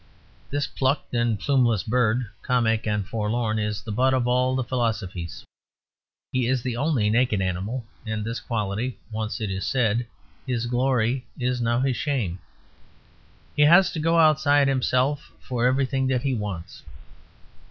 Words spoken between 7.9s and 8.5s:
and this